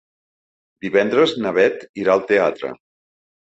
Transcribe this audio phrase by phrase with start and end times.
[0.85, 2.77] Divendres na Beth irà al teatre.